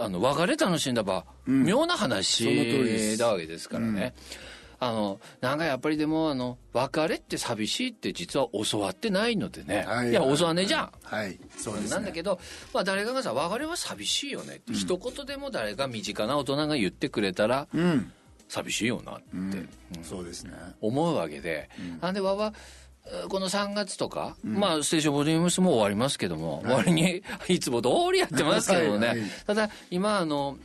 [0.00, 4.14] あの別れ楽しんだば、妙な話だわけですからね、
[4.78, 12.38] あのなんかやっぱりでもあの別れって寂しいって実は教わってないのでね、はい、いや教わんねえじゃん、はい、そうです、ね、なんだけど、
[12.74, 18.12] まあ、誰かがさ別れは寂しいよねって、うん、一言でも誰か身近な大人が言ってくれたら、うん、
[18.48, 19.68] 寂しいよなって、うん、
[20.02, 20.52] そうですね。
[20.80, 21.68] 思うわけで、
[22.00, 22.52] なんでわわ
[23.28, 30.58] この3月とか、うん、まあステーションボリュームスも終わりますけども、はい、終わりに いつも通りやってますけどね、はいはい、ただ今あの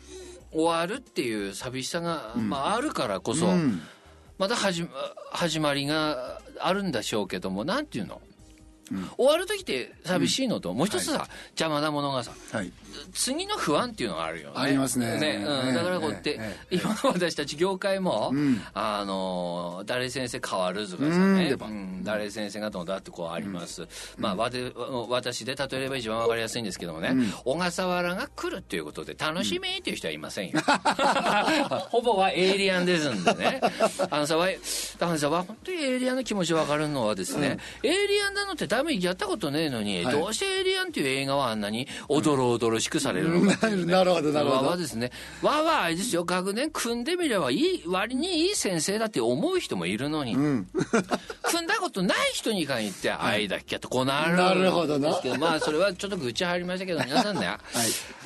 [0.51, 3.47] 終わるっていう寂しさが、まあ、あるからこそ、
[4.41, 4.87] また始
[5.31, 8.19] 始まりがあるんでしょうけどもなんていうの？
[9.17, 12.31] 終わる時って寂しいのと、もう一つさ、邪魔なものがさ、
[13.13, 14.55] 次の不安っていうのがあるよね。
[14.57, 15.19] ありますね。
[15.19, 18.33] ね、うん、だからこうやって、今の私たち業界も、
[18.73, 21.55] あの、誰先生変わるとかさね、
[22.03, 23.87] 誰先生がどうだってこうあります。
[24.17, 24.71] まあ、わで
[25.09, 30.59] 私で例えれば一番わかりやすいんですけどもね、小笠原が来るっていうことで楽しみっていう人はいませんよ。
[31.89, 33.61] ほぼはエイリアンですんでね。
[34.09, 34.35] あのさ、
[34.99, 38.67] あのさ、本当にエイリアンの気持ちわかるのはですね、エイリアンなのって
[39.01, 44.69] やったことねえのに、はい、どうしてエイリアンっていう映画はあんなにおどろおどろしくされるのか、ね、 なるほどなるほど。
[44.69, 45.11] わですね。
[45.41, 50.67] わわあれですよ学年組んでみればいい割にいい先生だって思う人もいるのに、うん、
[51.43, 55.19] 組んだことない人に限って愛だっけとこうなるなるほどな。
[55.39, 57.59] まあそれはちょっと愚痴入りましたけど皆さんね、 はい、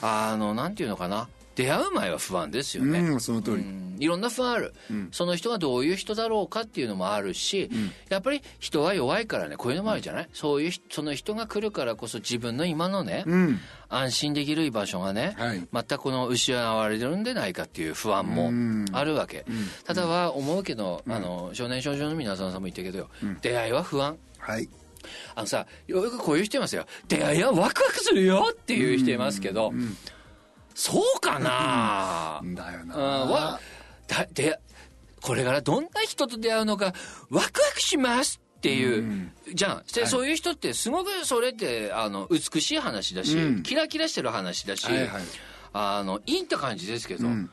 [0.01, 2.99] あのなんていうのかな出会う前は不安ですよね。
[2.99, 3.63] うん、その通り。
[3.97, 13.23] いろんな不安ある、うん、その人がどういう人だろうかっていうのもあるし、うん、やっぱり人は弱いからね、こういうのもあるじゃない、そういう、その人が来るからこそ自分の今のね、
[13.87, 18.51] 安心できる居場所がね、はい、またこの失われるんでないかっていう不安も
[18.91, 19.45] あるわけ。
[19.85, 23.09] ただは思うけど、あの、少年少女の皆さんさんも言ったけどよ、
[23.41, 24.17] 出会いは不安。
[24.39, 24.67] はい。
[25.35, 26.85] あのさ、よくこういう人いますよ。
[27.07, 29.71] 出会いはワクワクするよっていう人いますけど、
[30.75, 33.59] そうかな、だよな、うん、わ
[34.07, 34.59] だで
[35.21, 36.93] これからどんな人と出会うのか
[37.31, 45.23] ワクワクしますっていう、うん、じゃん、はい、そういう人ってすごくそれってあの美しい話だし、うん、キラキラしてる話だし、はいはい、
[45.73, 47.49] あのいいって感じですけど、うん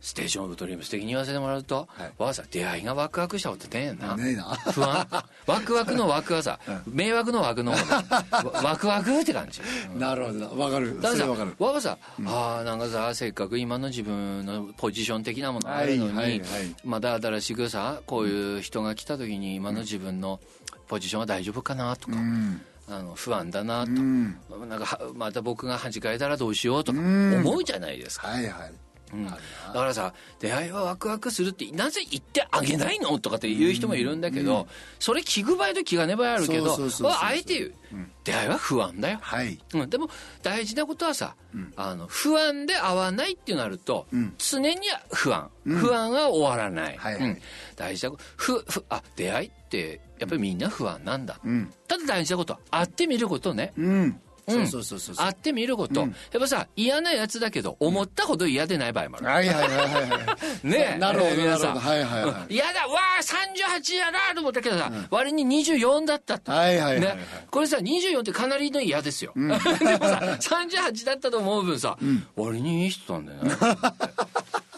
[0.00, 4.16] ステーションオブドリーム素敵に言わせてもらうと、はい、わざ出会いがワクワクしたことねえな。
[4.16, 4.44] ねえな。
[4.72, 5.06] 不安？
[5.46, 7.72] ワクワクのワクはさ、 迷惑のワクの
[8.62, 9.60] ワクワクって感じ。
[9.98, 10.58] なるほど。
[10.58, 11.00] わかる。
[11.00, 20.40] だからさ、わがさ、うん、ああ、なんかさ、せっかく今の自分のポジション的なものあるのに、はいはいはい、まだ新しくさ、こういう人が来た時に今の自分の
[20.88, 22.16] ポジションは大丈夫かなとか。
[22.16, 24.36] うんあの不安だなと、うん、
[24.68, 28.26] なんかまた僕が恥かいたらどうしようとか思うじゃないですか。
[28.26, 29.32] はいはいうん、だ
[29.72, 33.18] からさ出会いはワクワクするってなぜ言ってあげないの？
[33.18, 34.66] とかって言う人もいるんだけど、うん、
[34.98, 36.76] それ聞く場合と気がねばあるけど
[37.20, 39.58] あえて言う、うん、出会いは不安だよ、はい。
[39.74, 40.08] うん、でも
[40.42, 41.34] 大事なことはさ、
[41.76, 44.06] あの不安で会わないってなると、
[44.38, 44.76] 常に
[45.12, 47.40] 不安、不安は終わらない、はいはい、
[47.76, 51.40] 大事なことふふあ出会いってやっぱりみんな不安なんだ、
[51.88, 55.16] ただ大事なことは会ってみることね、うんそうそうそうそう。
[55.16, 61.78] 会ってみること、やっぱさ嫌なやつだけど思ったほど嫌でない場合もある、はいはいはいはい ねなるほど皆さん。
[61.78, 62.54] はいはいはい。
[62.54, 62.86] 嫌だ。
[62.86, 66.52] わあ38やなと思ったけどさ、割に24だったと。
[66.52, 67.18] はいはいはい
[67.50, 71.98] これさ24ってかなりの嫌ですよ、 でもさ38だったと思う分さ、
[72.36, 73.56] 割にいい人なんだよね。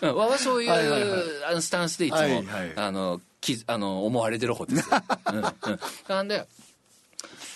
[0.11, 2.45] わはそういう、あのスタンスでいつも、
[2.77, 5.37] あのきあの思われてる方ですよ、うん。
[5.37, 5.45] うん、
[6.09, 6.45] なんで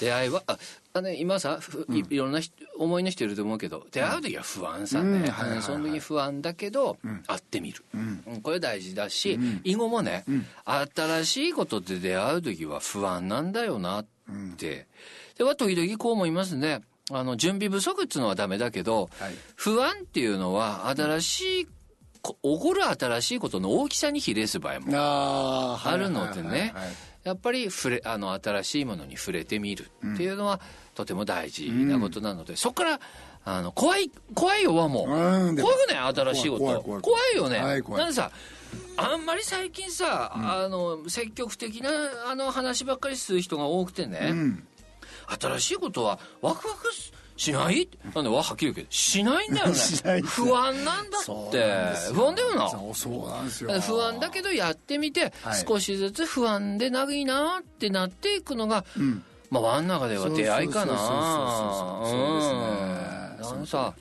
[0.00, 0.58] 出会いはあ
[0.96, 2.40] あね、今さいいろんな
[2.78, 7.84] 思いの人いると思うけど出会う時は不安さね、その時に不安だけど、会ってみる、
[8.42, 10.24] これ大事だし、以後もね、
[10.64, 14.06] 新しいことで出会う時は不安なんだよなっ
[14.56, 14.86] て、
[15.38, 16.82] では時々こう思いますね。
[17.10, 21.70] あの準備不足っていうのはダメだけど、はい、不安っていうのは新しい、起
[22.42, 26.74] こる新しいことの大きさに比例する場合もあるのでね。
[27.22, 30.60] やっぱり触れあの新しいものに触れてみるっていうのは、
[30.96, 33.00] とても大事なことなので、うん、そこから
[33.44, 35.56] あの怖い怖いよはもう、怖く
[35.88, 38.32] ね新しいこと怖いよね、なんでさ
[38.96, 41.90] あんまり最近さ、うん、あの積極的な
[42.30, 44.66] あの話ばっかりする人が多くてね、うん、
[45.38, 46.90] 新しいことはワクワク
[47.36, 47.88] しない？
[48.14, 49.74] なんではっきり言うけどしないんだよね。
[50.24, 52.12] 不安なんだって。
[52.14, 52.94] 不安だよな。
[52.94, 53.80] そうなんですよ。
[53.82, 60.96] 不安だけどやってみて、はい、少しずつ不安で長いなってなっていくのが、うんまあ輪の中では出会いかな。
[60.96, 63.06] そうですね
[63.38, 63.94] あのさ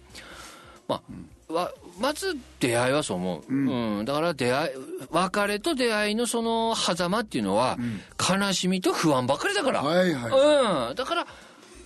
[0.88, 1.02] ま
[1.50, 4.70] あ、わまず出会いはそう思う、うん、だから出会い
[5.10, 7.78] 別れと出会いのその狭間っていうのは、
[8.20, 11.28] 悲しみと不安ばかりだから、はいはい、うん、だから、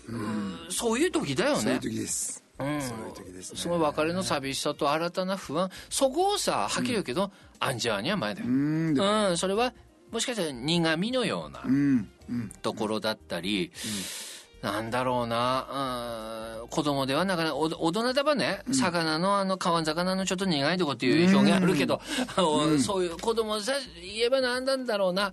[0.10, 9.74] うん、そういう時だよねそういう時ですうん、そういう時ですその別れの寂しさと新たな不安そこをさはっきり言うけど、アンジャーには前だようんそれは
[10.12, 12.10] もしかしたら苦みのようなうん
[12.62, 13.72] ところだったり、
[14.62, 14.92] なん。
[14.92, 22.02] だろうな、うん、子供ではなかなか、大人ではね、魚のあの、川魚のちょっと苦いとこっていう表現あるけど、
[22.38, 24.66] うん、そういう子供さ言えばなん。
[24.66, 24.86] なん。
[24.86, 25.32] だろうな、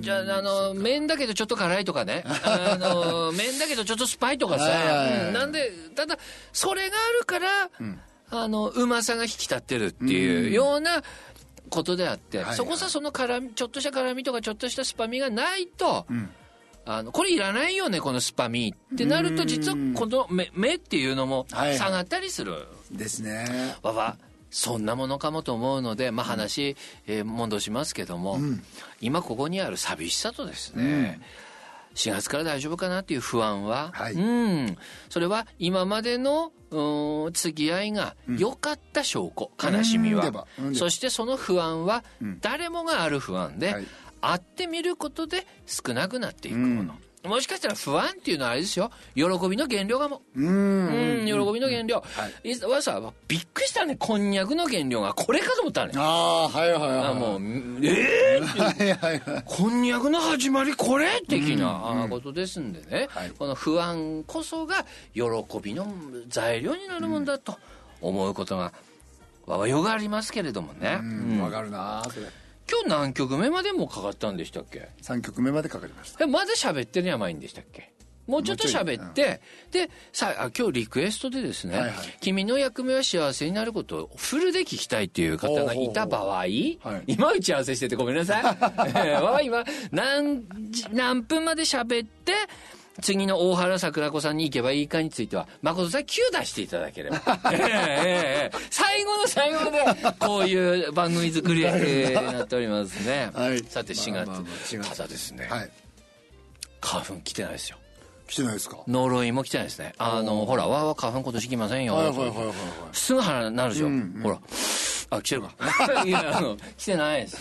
[0.00, 5.52] じゃあ、あの、麺だけどちょっと辛いとかね、あの、麺だけどちょっとスパイとかさ、なん。
[5.52, 6.18] で、ただ、
[6.52, 7.48] それがあるから、
[8.30, 11.02] あの、うまさが引き立ってるっていうような、
[11.72, 16.30] ことであって、はいはい、そこさその辛みちょっとした辛みとかちょっとしたスパミがないと、うん。
[16.84, 22.58] あのこれいらないよねこのスパミってなると実はこの目目っていうのも下がったりする、は
[22.92, 23.76] い、ですね。
[23.82, 24.16] わわ
[24.50, 28.62] そんなものかもと思うので、まあ話、えー、戻しますけども、うん、
[29.00, 31.24] 今ここにある寂しさとですね、うん、
[31.94, 34.76] 4月から大丈夫かなっていう不安は、はい、うん。
[35.08, 36.52] それは今までの
[37.32, 42.04] 付き合いが良かった証拠、うん、悲しみは、そしてその不安は
[42.40, 43.86] 誰もがある不安で、はい。
[44.22, 46.94] 会ってみることで少なくなっていくもの。
[47.24, 48.90] うん、もしかしたら不安っていうのはあれですよ。
[49.14, 50.22] 喜びの原料かも。
[50.34, 51.22] うん。
[51.24, 51.96] 喜びの原料。
[51.96, 52.02] は
[52.44, 52.60] い。
[52.66, 53.96] わざわびっくりしたね。
[53.96, 55.92] こんにゃくの原料がこれかと思ったね。
[55.96, 57.06] ああ、はいはいはい。
[57.06, 57.40] あもう、
[57.84, 59.42] ええー、はいはいはい。
[59.44, 61.20] こんにゃくの始まりこれ？
[61.28, 63.08] 的なことですんでね。
[63.10, 65.22] はい、この不安こそが喜
[65.62, 65.86] びの
[66.28, 67.56] 材料になるもんだと
[68.00, 68.72] 思うことが、
[69.46, 70.98] わわよがありますけれどもね。
[71.40, 72.26] わ、かるなそれ。
[72.72, 76.24] 今日何曲目までもかかったんでしたっけ？3曲目までかかりました。
[76.24, 77.92] えまだ喋ってるやばいんでしたっけ？
[78.26, 88.42] もうちょっと喋って、うん、でさあ今日リクエストでですね、はいはい、君の役目は幸せになることをフルで聞きたいっていう方がいた場合、はい、今打ち合わせしててごめんなさい。
[88.96, 90.44] えー、今何
[90.92, 92.32] 何分まで喋って
[93.00, 96.06] 次の大原桜子さんに行けばいいかについては、誠さん9
[96.40, 97.20] 出していただければ。
[97.52, 99.80] えー、最後の最後で、
[100.18, 103.30] こういう番組作りになっておりますね。
[103.34, 104.44] はい、さて4月、まあま
[104.82, 105.70] あ、ただですね、はい、
[106.82, 107.78] 花粉来てないですよ。
[108.28, 108.78] 来てないですか？
[108.86, 109.94] 呪いも来てないですね。
[109.98, 111.94] あの、ほら、わわ花粉今年来ませんよ。
[111.94, 112.54] はいはいはいはい、
[112.92, 113.86] すぐ腹なるでしょ。
[113.86, 114.38] うんうん、ほら。
[115.10, 116.04] あ、来てるか。
[116.04, 117.32] いや、あの、来てないです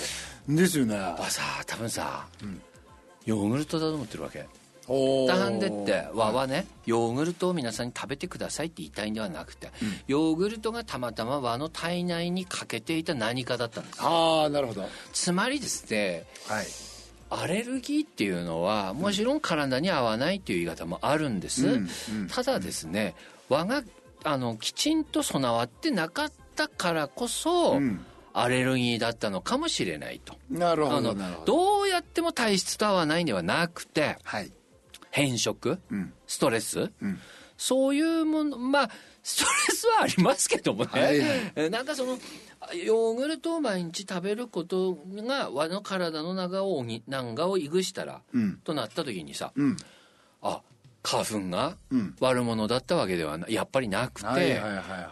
[0.50, 0.56] よ。
[0.56, 0.96] ですよね。
[0.96, 2.62] やっぱさ、多分さ、うん、
[3.26, 4.46] ヨーグルトだと思ってるわけ。
[4.88, 14.00] ダンデって和はねヨーグルトを皆さんに食べてくださいって言いたいんではなくて、うん、ヨーグルトがたまたま和の体内に欠けていた何かだったんです。
[14.02, 14.88] ああなるほど。
[15.14, 16.66] つまりですね、はい、
[17.30, 23.16] アレルギーっていうのはもちろん体に合わないっていう言い方もあるんです、うんうん、ただですね
[23.50, 23.84] 和が
[24.24, 28.06] あのきちんと備わってなかったからこそ、うん。
[28.34, 30.36] アレルギーだったのかもしれないと。
[30.50, 31.14] なるほど。
[31.46, 34.50] どうやっても体質と合わないんではなくて、はい、
[35.12, 37.20] 変色、うん、ストレス、うん、
[37.58, 38.90] そういうものまあ
[39.22, 42.18] ストレスはありますけどもね、はいはい、なんかその
[42.84, 49.54] ヨーグルトを毎日食べることが我の体の中を何がをいぐしたら、うん、となった時にさ、
[51.04, 51.78] 花粉が
[52.20, 54.62] 悪者だったわけではやっぱりなくて、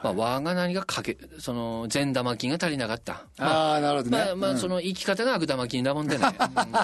[0.04, 3.26] まあ、輪が何がかけ、その、善玉菌が足りなかった。
[3.38, 4.18] まあ、あなるほどね。
[4.26, 6.24] まあ、まあ、その生き方が悪玉菌だもんでね。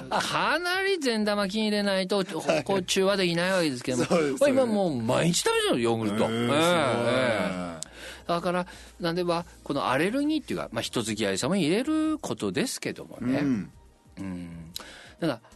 [0.10, 2.26] かなり善玉菌入れないと、
[2.65, 4.06] こう、中和できないわけですけども。
[4.06, 6.26] そう今もう毎日食べてるヨーグルト。
[6.26, 8.65] えー、えー、だから、
[9.00, 13.39] なんでは、このアレルギーっていうか、まあ、人付き合いさも入れることですけどもね。
[13.39, 13.72] うん。
[14.18, 14.72] うん、
[15.20, 15.55] だから、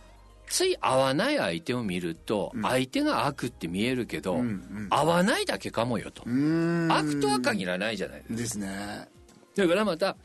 [0.50, 4.44] つい合わない相手を見ると、相手が悪って見えるけど、
[4.90, 6.24] 合わないだけかもよと。
[6.24, 8.36] 悪とは限らないじゃないですか。
[8.36, 9.08] ですね。
[9.56, 10.18] だからまた、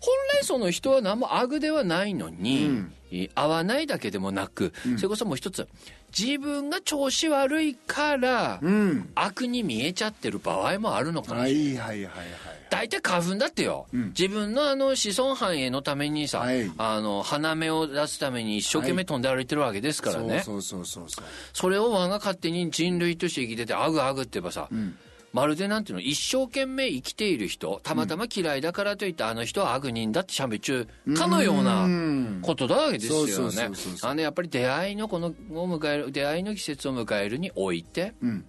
[0.00, 2.92] 本来その人は何も悪ではないのに、うん、
[3.34, 5.68] 合わないだけでもなく、うん、それこそもう一つ
[6.16, 11.76] 自分が調子悪いから、うん、悪に見えちゃってる場合もあるのかない。
[11.76, 12.26] はいはいはいはい。
[12.70, 21.24] 大体花粉だってよ、うん、自分のあの子孫繁栄のためにさ、はい、あの花芽を出すために一生懸命飛んで歩いてるわけですからね、はい、そうそうそうそう。
[21.52, 24.96] それを我が勝手に人類として生きててあぐあぐって言えばさ、うん
[25.36, 31.86] まるでなんていうの、一生懸命生きている人、たまたま嫌いだからといって、あの人は悪人だってしゃべ中かのような
[32.40, 33.68] ことだわけですよね。
[34.00, 38.46] あの、やっぱり出会いのこの、を迎える、出会いの季節を迎えるにおいて、うん。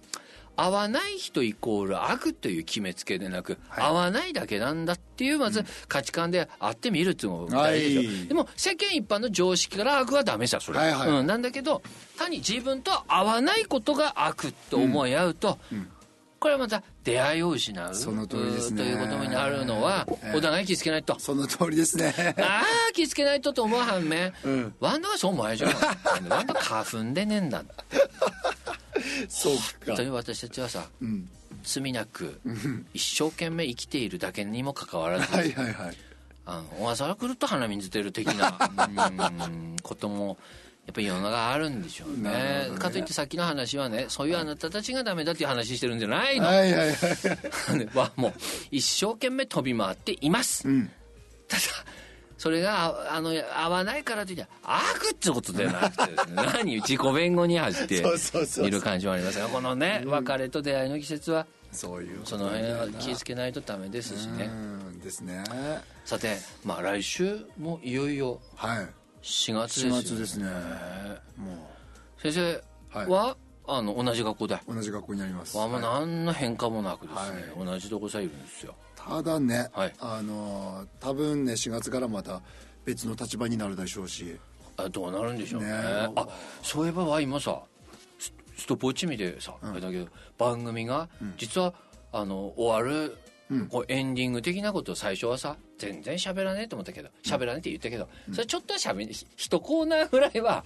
[0.56, 11.80] 合わない人イコール悪という決めつけでなく、はい、合わないだけなんだっていうまず価値観で会ってみるっていうのが大事ですよ、はい、でも世間一般の常識から悪はダメさそれ、はいはい、うん、なんだけど
[12.16, 15.88] 単に自分と合わないことが悪と思い合うと、うんうん
[16.38, 18.82] これはまた出会いを失うその通りですね。
[18.82, 21.18] ということになるのは、お互い気付けないと。
[21.18, 22.14] その通りですね。
[22.38, 25.72] ああ気付けないとと思う反面、うん、ワンダがそう思わないじゃん
[26.28, 27.64] ワンダ花粉でねえんだ
[29.28, 29.94] そうか。
[29.96, 31.28] という私たちはさ、うん、
[31.64, 32.40] 罪なく
[32.94, 35.96] 一生懸命生きているだけにもかかわらずはいはいはい。
[36.46, 38.52] あの小笠原来ると鼻水出る的な
[39.82, 40.36] こともや
[40.90, 42.30] っぱり世の中あるんでしょうね、
[42.70, 46.88] ね、かといってさっきの話はねそういうあなたたちがダメだっていう話してるんじゃないの、はいはいはい
[47.94, 48.32] は もう
[48.70, 50.90] 一生懸命飛び回っています、うん、
[51.46, 51.62] ただ
[52.38, 56.16] それがあの合わないからといって悪ってことではなくてね。
[56.34, 59.40] 何自己弁護に走っている感じもあります。
[59.40, 64.48] がこのね別れと出会いの季節はそういうその辺は気をつけないとダメですしね。
[65.02, 65.42] ですね。
[66.04, 68.40] さてまあ来週もいよいよ
[69.28, 70.46] 4月ですよ、ね、4月ですね。
[71.36, 71.52] も
[72.18, 72.22] う。
[72.22, 72.62] 先生
[73.10, 73.36] は、はい
[73.70, 74.58] あの同じ学校で？
[74.66, 75.60] 同じ学校になります。
[75.60, 78.74] あんま何の変化もなくですね、はい、同じとこさえいるんですよ。
[78.96, 82.40] ただね、はい、あの多分ね4月からまた
[82.86, 84.38] 別の立場になるでしょうし。
[84.78, 85.68] あどうなるんでしょうね。
[85.68, 85.74] ね。
[86.16, 86.26] あ
[86.62, 87.60] そういえばわ今さ
[88.56, 90.06] ストップウォッチ見てさ、うん、あれだけど
[90.38, 91.74] 番組が実は、
[92.10, 93.18] あの終わる
[93.70, 100.64] こうエンディング的なことを最初はさ全然喋らねえと思ったけど喋らねえって言ったけど、それちょっとしゃべ一コーナーぐらいは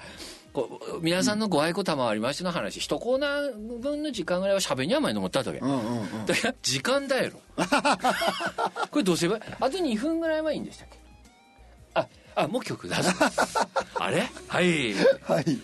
[0.53, 7.41] こう皆さんのご愛顧賜りましての話一コーナー分の時間ぐらいは喋りに甘いの思ったわけ、うんうんうん、だから時間だやろ
[8.91, 10.99] これどうすればあと2分ぐらいはいいんでしたっけ？
[11.95, 12.97] ああもう曲だ
[13.95, 14.29] あれ？
[14.49, 14.95] はい。
[15.23, 15.59] はい。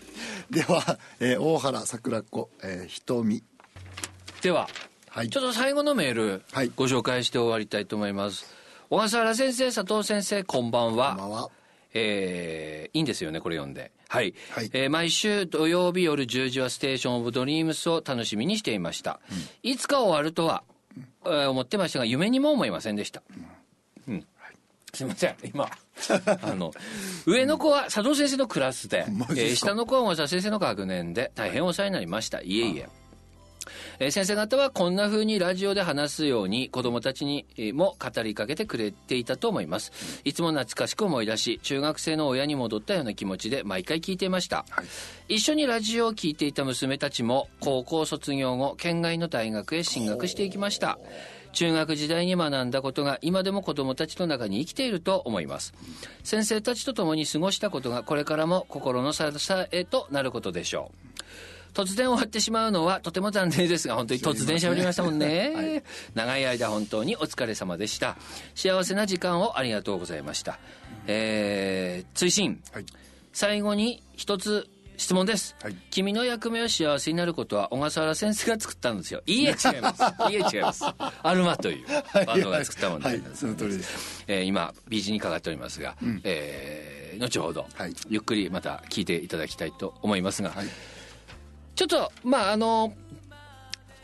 [0.51, 3.43] では、えー、大原桜子、えー、瞳。
[4.43, 4.69] では
[5.11, 8.47] はい、ちょっと最後のメール、はい、ご紹介して終わりたいと思います。
[8.91, 11.11] 小笠原先生佐藤先生こんばんは。
[11.11, 11.51] こんばんは。
[11.95, 13.91] えー、いいんですよねこれ読んで。
[14.09, 19.35] はい、はい、えー、毎週土曜日夜10時はステーションオブドリームスを楽しみにしていました、う
[19.69, 20.63] ん、いつか終わるとは、
[21.27, 23.23] えー、思ってましたが夢にも思いませんでした、
[24.09, 24.27] うん、うん
[24.95, 25.37] すいません。
[25.45, 25.71] 今
[26.43, 26.73] あの
[27.27, 32.41] 上の子は佐藤先生のクラスで、えー、下の子は小笠原先生の学年で大変お世話になりました。
[32.41, 32.89] いえいえ
[33.99, 40.23] えー、先生方はこんな風にラジオで話すように子供たちにも語りかけてくれていたと思います。
[40.25, 44.65] いつも懐かしく思い出し、中学生の親に戻ったような気持ちで毎回聞いていました。
[44.71, 44.83] は
[45.29, 50.99] い、一緒にラジオを聞いていた娘たちも高校卒業後、県外の大学へ進学していきました。
[51.53, 55.75] 中学時代に学んだことが今でも子供たちの中に生きていると思います
[56.23, 59.23] 先生たちと共に過ごしたことがこれからも心の支
[59.73, 61.08] えとなることでしょう
[61.79, 65.53] 突然終わってしまうのはとても残念ですが、本当に突然喋りましたもんね。
[65.55, 68.17] はい、長い間本当にお疲れ様でした。
[68.57, 70.59] 幸せな時間をありがとうございました。
[71.07, 72.61] えー、追伸。
[72.73, 72.87] はい、
[73.33, 79.23] 最後に一つ質問です、はい、君の役目を幸せになることは小笠原先生が作ったんですよ。
[79.27, 79.51] いいえ。
[79.51, 80.03] 違います。
[80.31, 80.85] いいえ違います。
[81.23, 81.87] アルマという
[82.27, 90.67] バンドが作ったもので、はい、その通りです、えー、今 B 字にかかっておりますが、うん、えー、後ほど、はい、ゆっくりまた聞いていただきたいと思いますが、はい
[91.79, 92.93] ちょっとまああの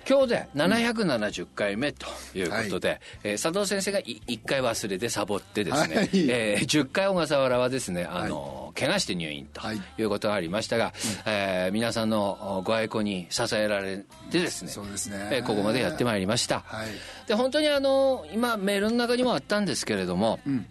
[0.09, 9.61] 今日で770回目ということで、はい、えー、佐藤先生が1回忘れてサボってですね、はい、えー、10回小笠原はですね、あの、はい、怪我して入院と
[9.99, 10.05] い。
[10.05, 10.95] うことがありましたが、はい、
[11.27, 16.61] えー、皆さんのご愛顧に支えられてですね、そうですね、えー、ここまでやってまいりました。
[16.61, 16.89] はい、
[17.27, 20.66] で、本当にあの、今メールの中にもあったんですけれども、うん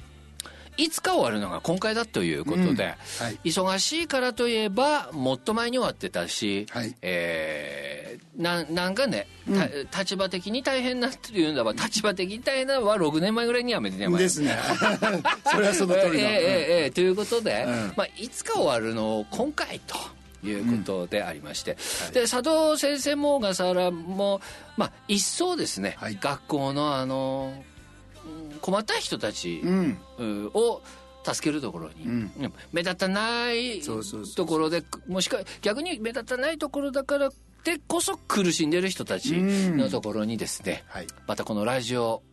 [0.78, 2.96] いつか終わるのが今回だということで、うんはい、
[3.44, 14.58] 忙しいからといえばもっと前に終わってたし、はい、えー、ななんかね、うん、立場的に大変なっていうのは立場的に大変なのは6年前ぐらいにやめてねですね。
[15.52, 19.98] それはその通りだ、えー、えー、えー、ということで、うん、まあ、いつか終わるの今回と。
[20.46, 21.78] いうことでありまして、うん。
[22.06, 24.42] はい、で佐藤先生も小笠原も、
[24.76, 27.64] まあ、一層ですね、はい、学校のあの
[28.64, 29.62] 困った人たち
[30.54, 30.82] を
[31.26, 32.32] 助けるところに、うん、
[32.72, 37.30] 目立たないところでもしくは逆に目立たないところだから
[37.66, 42.24] でこそ苦しんでる人たちのところにですね、はい、またこのラジオ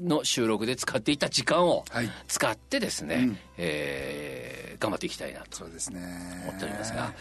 [0.00, 1.84] の収録で使っていた時間を
[2.28, 7.12] 使ってですね、はいうん、えー、頑張っていきたいなと思っておりますが。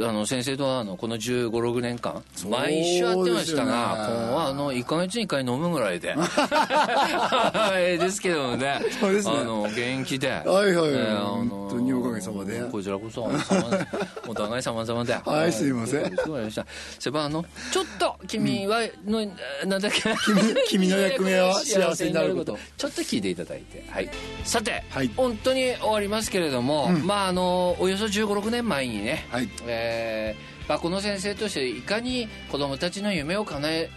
[0.00, 6.16] あの先生とあのこの1 5 6年間毎週会ってましたが、ね、今あの1か月に1回飲むぐらいで。
[7.98, 8.80] ですけどね。
[8.98, 9.38] そうですね。
[9.38, 10.30] あの元気で。
[10.30, 12.60] はいはい、えー、あの本当におかげさまで。
[12.70, 13.28] こちらこそ
[14.26, 15.12] お互い様々で。
[15.12, 16.16] はいすいません。
[16.16, 16.66] すごいした。
[16.98, 20.02] そういえばあのちょっと君はの、うん、なんだっけ？
[20.24, 22.58] 君君の役目は幸せになること。
[22.78, 23.84] ちょっと聞いていただいて。
[23.90, 24.08] はい。
[24.44, 29.48] さて、はい、本当に終わりますけれども、うん、まああのおよそ1 5 6年前にね、はい。
[29.66, 33.90] えーえー、学校の先生としていかに子どもたちの夢を叶え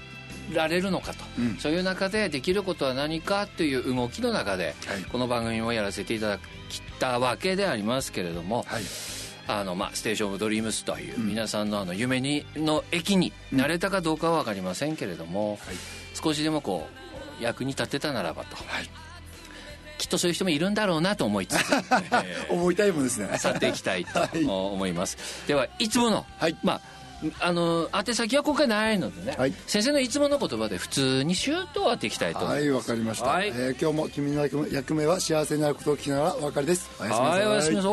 [0.53, 8.83] られるのかと、うん、そういう中でできることは何かという動きの中で、はい、この番組をやらせていただきたわけでありますけれども、はい、
[9.47, 15.59] あの、まあ、ステーション・オブ・ドリームスという皆さんのあの夢にの駅になれたかどうかは分かりませんけれども、はい、
[16.13, 16.87] 少しでもこ
[17.39, 18.89] う役に立てたならばと、はい、
[19.97, 23.37] きっとそういう人もいるんだろうなと思いつつ、えー、思いたいもんですね。
[23.37, 24.21] 去っていきたいと
[24.69, 26.81] 思います、はい、ではいつもの、はい、まあ
[27.39, 32.61] あの宛先は今回ないのでね、はい、先生のいつもの言葉で普通にシュートを当ていきたいと思います。
[32.61, 36.89] はいわかりました、はい、えー、今日も君の役目は幸せになることを聞きながらお別れです。
[36.99, 37.91] おやすみなさい、はい、おやすみなさい